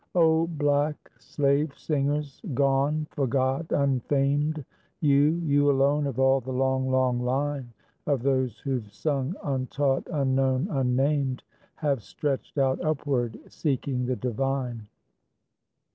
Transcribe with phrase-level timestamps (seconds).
[0.15, 4.65] O black slave singers, gone, forgot, unfamed,
[4.99, 7.71] You you alone, of all the long, long line
[8.07, 11.43] Of those who've sung untaught, unknown, unnamed,
[11.75, 14.87] Have stretched out upward, seeking the divine.